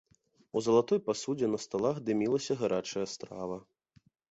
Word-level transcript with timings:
У 0.55 0.61
залатой 0.67 0.99
пасудзе 1.09 1.51
на 1.57 1.59
сталах 1.65 1.95
дымілася 2.09 2.59
гарачая 2.65 3.07
страва. 3.15 3.63